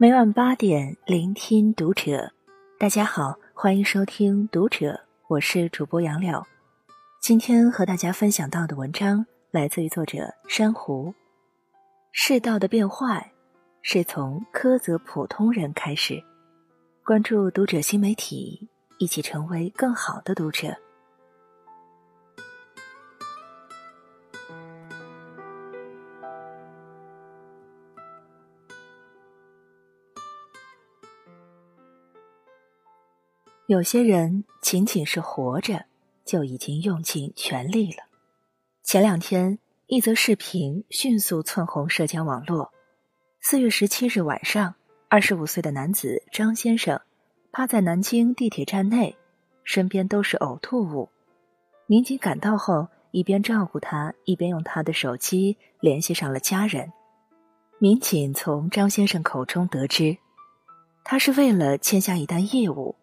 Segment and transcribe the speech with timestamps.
[0.00, 2.32] 每晚八点，聆听读者。
[2.78, 6.40] 大家好，欢迎收听读者，我是主播杨柳。
[7.20, 11.12] 今天和大家分享到的文章来自于作者珊瑚。
[12.12, 13.32] 世道的变坏，
[13.82, 16.22] 是从苛责普通人开始。
[17.04, 18.68] 关注读者新媒体，
[19.00, 20.76] 一起成为更好的读者。
[33.68, 35.84] 有些人仅仅是活着，
[36.24, 37.98] 就已经用尽全力了。
[38.82, 42.72] 前两天，一则视频迅速窜红社交网络。
[43.42, 44.74] 四月十七日晚上，
[45.10, 46.98] 二十五岁的男子张先生
[47.52, 49.14] 趴在南京地铁站内，
[49.64, 51.10] 身边都是呕吐物。
[51.86, 56.90] 民警赶到后，一边照顾他，一边用他的手机联系上了家人。
[57.78, 60.16] 民警从张先生口中得知，
[61.04, 62.96] 他是为了签下一单业务。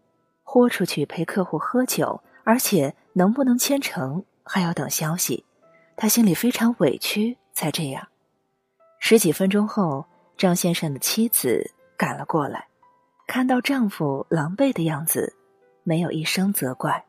[0.47, 5.43] 豁出去陪客户喝酒，而且能不能签成还要等消息，
[5.97, 8.07] 他心里非常委屈，才这样。
[8.99, 10.05] 十几分钟后，
[10.37, 12.67] 张先生的妻子赶了过来，
[13.27, 15.35] 看到丈夫狼狈的样子，
[15.83, 17.05] 没有一声责怪，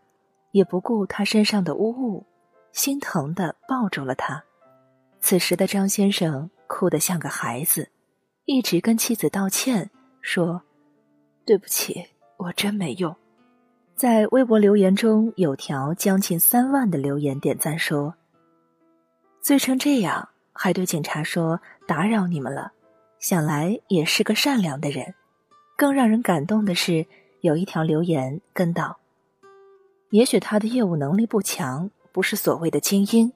[0.51, 2.27] 也不顾他身上的污物，
[2.73, 4.43] 心疼的抱住了他。
[5.21, 7.91] 此时的张先生哭得像个孩子，
[8.45, 10.63] 一直跟妻子道歉，说
[11.45, 12.07] ：“对不起，
[12.39, 13.15] 我真没用。”
[13.97, 18.15] 在微博留言中有条将近三万的留言点赞说
[19.41, 22.73] ：“醉成这样，还对警察说打扰你们了，
[23.19, 25.15] 想来也是个善良的人。”
[25.79, 27.07] 更让人感动的是，
[27.41, 28.99] 有一条留言跟道
[30.13, 33.33] ：“也许他的业务能力不强，不是所谓的精英，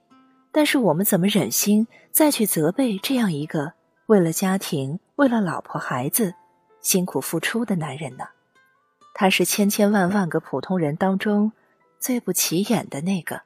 [0.52, 3.72] 但是我们怎么忍心再去责备这样一个
[4.08, 6.34] 为了家庭、为了老婆孩子
[6.82, 8.24] 辛苦付出的男人呢？”
[9.20, 11.52] 他是千千万万个普通人当中
[11.98, 13.42] 最不起眼的那个，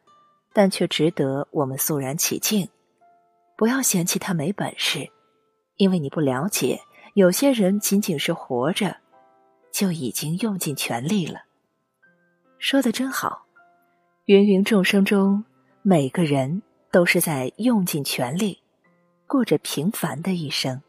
[0.52, 2.68] 但却值得我们肃然起敬。
[3.56, 5.10] 不要嫌弃他没本事，
[5.74, 6.80] 因为你不了解，
[7.14, 8.98] 有些人仅仅是活着，
[9.72, 11.40] 就已经用尽全力了。
[12.58, 13.44] 说的真好，
[14.26, 15.44] 芸芸众生中，
[15.82, 18.62] 每个人都是在用尽全力，
[19.26, 20.80] 过着平凡的一生。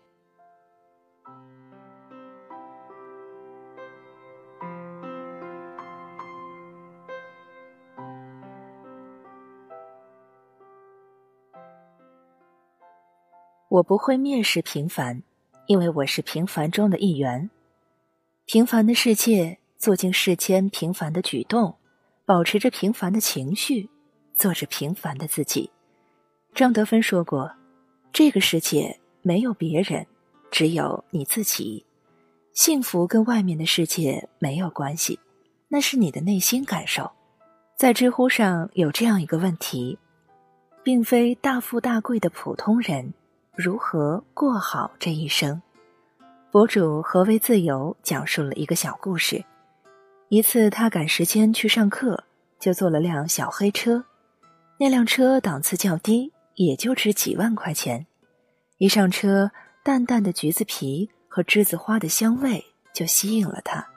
[13.75, 15.21] 我不会蔑视平凡，
[15.65, 17.49] 因为我是平凡中的一员。
[18.45, 21.75] 平凡的世界，做尽世间平凡的举动，
[22.25, 23.89] 保持着平凡的情绪，
[24.33, 25.69] 做着平凡的自己。
[26.53, 27.51] 张德芬说过
[28.13, 30.07] ：“这个世界没有别人，
[30.49, 31.85] 只有你自己。
[32.53, 35.19] 幸福跟外面的世界没有关系，
[35.67, 37.11] 那是你的内心感受。”
[37.75, 39.99] 在知乎上有这样一个问题：
[40.81, 43.13] 并非大富大贵的普通人。
[43.57, 45.61] 如何过好这一生？
[46.51, 49.41] 博主何为自由讲述了一个小故事。
[50.27, 52.21] 一次，他赶时间去上课，
[52.59, 54.03] 就坐了辆小黑车。
[54.77, 58.05] 那辆车档次较低，也就值几万块钱。
[58.77, 59.49] 一上车，
[59.85, 62.61] 淡淡的橘子皮和栀子花的香味
[62.93, 63.87] 就吸引了他。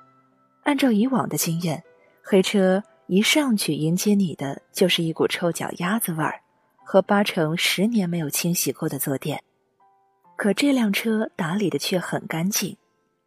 [0.62, 1.82] 按照以往的经验，
[2.22, 6.40] 黑车一上去迎接你的就是一股臭脚丫子味儿，
[6.84, 9.42] 和八成十年没有清洗过的坐垫。
[10.38, 12.76] 可这辆车打理的却很干净，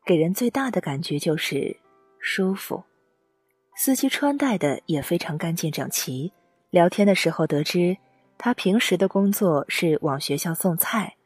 [0.05, 1.75] 给人最大的感觉就是
[2.21, 2.85] 舒服。
[3.75, 6.31] 司机穿戴的也非常干净整齐。
[6.69, 7.97] 聊天的时候得知，
[8.37, 11.17] 他平时的工作是往学校送菜，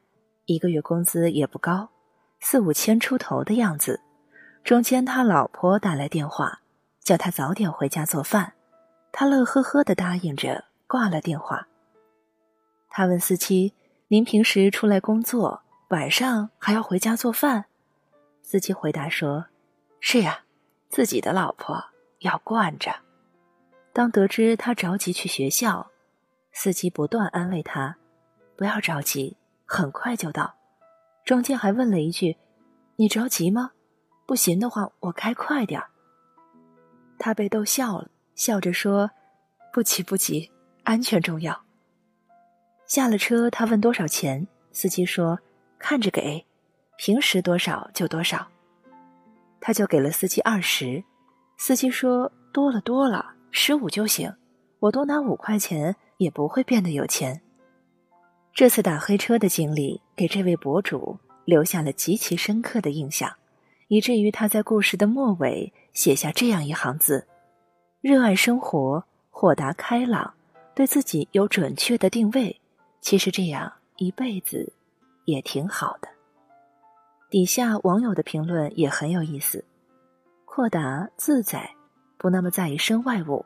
[0.45, 1.87] 一个月工资也不高，
[2.39, 4.01] 四五千出头的样子。
[4.63, 6.61] 中间他老婆打来电话，
[7.03, 8.53] 叫他早点回家做饭，
[9.11, 11.67] 他乐呵呵的答应着，挂了电话。
[12.89, 13.75] 他问司机
[14.09, 17.65] ：“您平时出来工作？”晚上还要回家做饭，
[18.41, 19.45] 司机回答说
[20.01, 20.39] ：“是呀，
[20.89, 21.79] 自己的老婆
[22.19, 22.91] 要惯着。”
[23.93, 25.91] 当得知他着急去学校，
[26.51, 27.97] 司机不断安慰他
[28.57, 30.55] ：“不要着急，很快就到。”
[31.23, 32.35] 中间还问了一句
[32.97, 33.71] ：“你着急吗？
[34.25, 35.87] 不行的话，我开快点儿。”
[37.19, 39.11] 他被逗笑了，笑着说
[39.71, 40.51] ：“不急不急，
[40.83, 41.63] 安全重要。”
[42.87, 45.39] 下了车，他问多少钱，司机说。
[45.79, 46.45] 看着给，
[46.97, 48.47] 平时多少就多少，
[49.59, 51.03] 他就给了司机二十。
[51.57, 54.33] 司机说多了多了，十五就行，
[54.79, 57.41] 我多拿五块钱也不会变得有钱。
[58.53, 63.33] 这次打黑车的经历给这位博主留下了极其深刻的印象，
[63.87, 67.27] 以至于他在故事的末尾写下这样一行字
[68.01, 70.33] ：“热爱生活，豁达开朗，
[70.73, 72.59] 对自己有准确的定位。
[73.01, 74.73] 其实这样一辈子
[75.25, 76.07] 也挺好的。”
[77.29, 79.65] 底下网友的评论也很有意思：
[80.45, 81.75] 豁达自在，
[82.17, 83.45] 不那么在意身外物，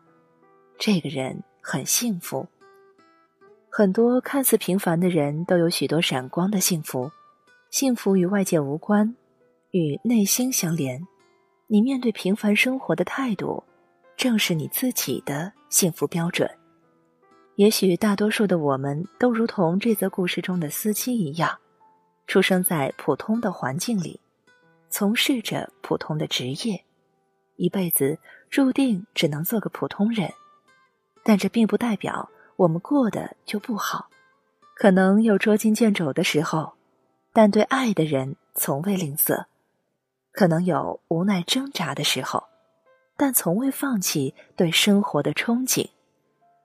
[0.78, 2.46] 这个人很幸福。
[3.72, 7.10] 很多看似平凡的人都有许多闪光的幸福，
[7.72, 9.16] 幸福与外界无关，
[9.72, 11.08] 与内心相连。
[11.68, 13.64] 你面对平凡生活的态度，
[14.18, 16.50] 正是你自己的幸福标准。
[17.56, 21.58] 也许大多数的我们都如同这则故事中的司机一样，
[22.30, 24.20] 出生在普通的环境里，
[24.88, 26.86] 从事着普通的职业，
[27.56, 28.20] 一辈子
[28.52, 30.32] 注定只能做个普通人。
[31.24, 32.30] 但这并不代表。
[32.56, 34.10] 我们过得就不好，
[34.76, 36.74] 可能有捉襟见肘的时候，
[37.34, 39.46] 但对爱的人从未吝啬；
[40.32, 42.44] 可能有无奈挣扎的时候，
[43.18, 45.90] 但从未放弃对生活的憧憬；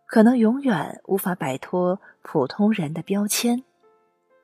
[0.04, 3.62] 可能永远无法摆脱普通人的标签，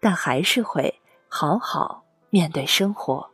[0.01, 1.00] 但还是会
[1.33, 3.31] 好好面对生活。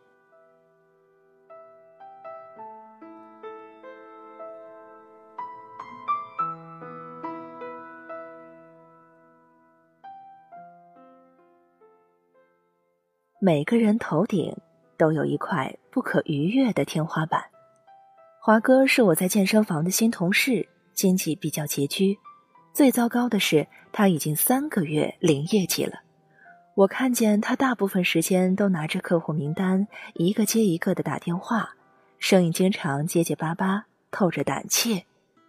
[13.41, 14.55] 每个人头顶
[14.99, 17.43] 都有一块不可逾越的天花板。
[18.43, 22.19] 华哥是我在健身房的新同事，经济比较拮据。
[22.75, 26.06] 最糟糕的是，他已经三个月零业绩了。
[26.77, 31.75] 我看见他大部分时间都拿着客户名单，一个接一个的打电话，
[32.19, 35.07] 声音经常结结巴巴，透着胆怯。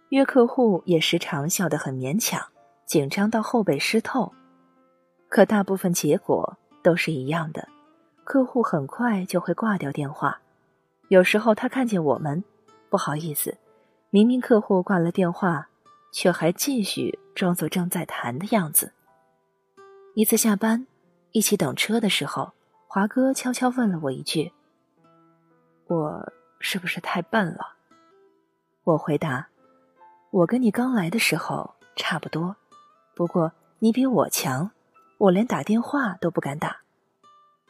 [0.08, 2.42] 约客户也时常笑得很勉强，
[2.86, 4.32] 紧张到后背湿透。
[5.28, 7.68] 可大部分结果都是一样的。
[8.24, 10.40] 客户很快就会挂掉电话，
[11.08, 12.42] 有时候他看见我们，
[12.88, 13.58] 不好意思，
[14.08, 15.68] 明明客户挂了电话，
[16.10, 18.94] 却还继续装作正在谈的样子。
[20.14, 20.86] 一次下班，
[21.32, 22.52] 一起等车的时候，
[22.86, 24.52] 华哥悄悄问了我一句
[25.86, 27.76] ：“我是不是太笨了？”
[28.84, 29.48] 我回答
[30.30, 32.56] ：“我跟你刚来的时候差不多，
[33.14, 34.70] 不过你比我强，
[35.18, 36.78] 我连打电话都不敢打。”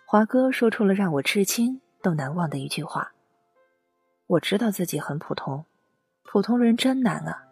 [0.07, 3.13] 华哥说出了让我至今都难忘的一句话。
[4.29, 5.65] 我知道自己很普通，
[6.23, 7.45] 普通人真难啊！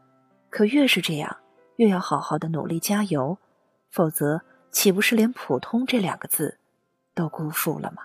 [0.48, 1.36] 可越是这样，
[1.76, 3.36] 越要好好的努力加油，
[3.90, 4.42] 否则
[4.76, 6.58] 岂不是连“普通”这两个字
[7.14, 8.02] 都辜负了吗？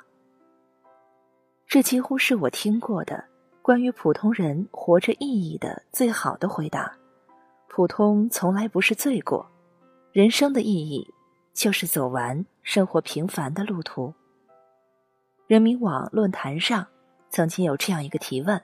[1.68, 3.26] 这几乎是我听过的
[3.62, 6.98] 关于普通人活着意义的最好的回答。
[7.68, 9.46] 普通从来不是罪过，
[10.14, 11.06] 人生的意义
[11.54, 14.14] 就是走完生活平凡的路途。
[15.48, 16.88] 人民网论坛上
[17.30, 18.64] 曾经有这样一个提问：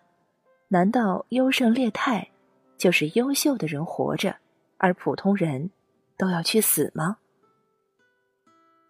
[0.70, 2.30] 难道优胜劣汰
[2.78, 4.38] 就是优秀的人活着，
[4.78, 5.72] 而普通人
[6.16, 7.18] 都要去死吗？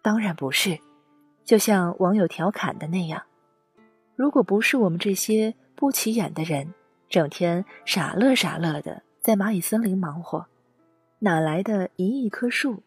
[0.08, 0.78] 当然不是。
[1.44, 3.22] 就像网友调侃的那样，
[4.16, 6.72] 如果不是我们这些不起眼的人
[7.10, 10.46] 整天傻乐傻乐的在蚂蚁森林忙活，
[11.18, 12.82] 哪来的一亿棵树？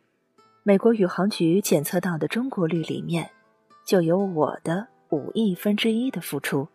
[0.63, 3.29] 美国宇航局检测到的中国绿里面
[3.85, 4.87] 就有我的。
[5.11, 6.67] 五亿分之一的付出，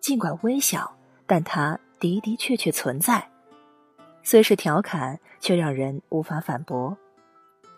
[0.00, 0.96] 尽管微小，
[1.26, 3.28] 但它的的确确存在。
[4.22, 6.96] 虽是调侃，却让人无法反驳。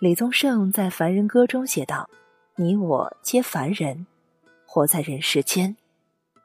[0.00, 2.08] 李宗盛在《凡人歌》中写道
[2.56, 4.06] ：“你我皆凡人，
[4.64, 5.76] 活在人世间。”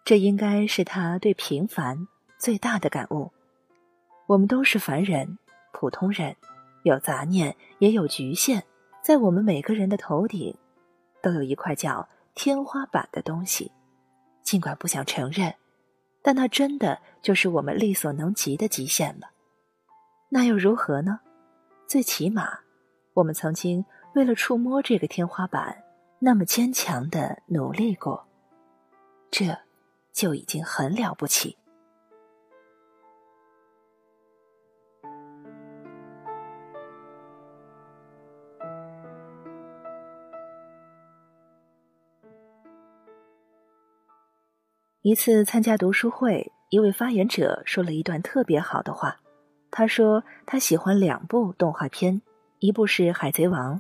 [0.04, 2.06] 这应该是他对平凡
[2.38, 3.32] 最大的感悟。
[4.28, 5.38] 我们都是凡人，
[5.72, 6.36] 普通人，
[6.84, 8.62] 有杂念，也有局限。
[9.02, 10.54] 在我们每个人的头顶，
[11.22, 12.10] 都有一块叫……
[12.34, 13.72] 天花板的东西，
[14.44, 15.56] 尽管不想承认，
[16.22, 19.30] 但那真的就是我们力所能及的极限了。
[20.28, 21.22] 那又如何呢？
[21.88, 22.60] 最起码，
[23.16, 25.86] 我们曾经为了触摸这个天花板，
[26.20, 28.28] 那么坚强的努力过，
[29.32, 29.58] 这
[30.12, 31.58] 就已经很了不起。
[45.04, 49.22] 一次参加读书会，一位发言者说了一段特别好的话。
[49.72, 52.22] 他说他喜欢两部动画片，
[52.66, 53.76] 一部是《海贼王》，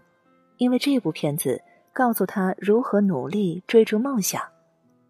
[0.58, 4.40] 因为这部片子告诉他如何努力追逐梦想；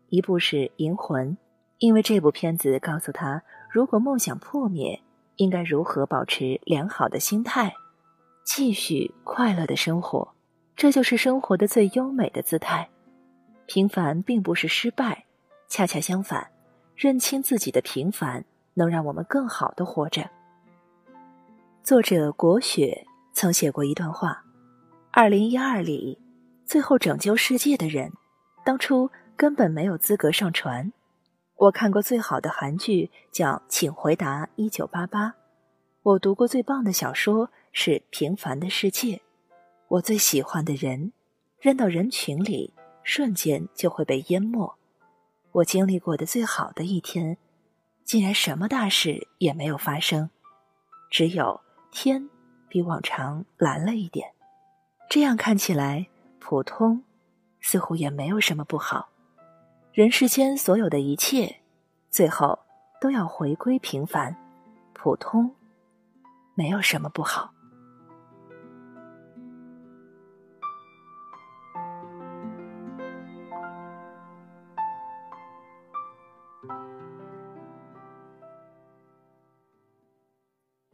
[0.08, 1.32] 一部是《银魂》，
[1.80, 5.02] 因为这部片子告诉他如果梦想破灭，
[5.36, 7.74] 应该如何保持良好的心态，
[8.46, 10.34] 继续快乐的生活。
[10.78, 12.88] 这就是生活的最优美的姿态。
[13.66, 15.26] 平凡并不是失败。
[15.68, 16.50] 恰恰相反，
[16.96, 20.30] 认清自己的平凡，能让我们更好的活着。
[21.84, 24.46] 作者国雪曾写过一段话
[25.12, 26.18] ：“二零一二里，
[26.66, 28.14] 最后拯救世界的人，
[28.64, 30.92] 当初根本没有资格上船。”
[31.58, 35.28] 我看过最好的韩剧叫《请回答一九八八》，
[36.02, 39.18] 我读过最棒的小说是《平凡的世界》，
[39.90, 41.12] 我最喜欢的人，
[41.60, 42.74] 扔到人群里，
[43.04, 44.78] 瞬间就会被淹没。
[45.52, 47.38] 我经历过的最好的一天，
[48.06, 50.30] 竟然什么大事也没有发生，
[51.10, 51.60] 只有
[51.92, 52.30] 天
[52.76, 54.34] 比往常蓝了一点。
[55.10, 56.08] 这样看起来，
[56.42, 57.02] 普通
[57.62, 59.08] 似乎也没有什么不好。
[59.94, 61.62] 人世间所有的一切，
[62.10, 62.60] 最后
[63.00, 64.36] 都要回归平凡、
[64.92, 65.56] 普通，
[66.54, 67.55] 没有什么不好。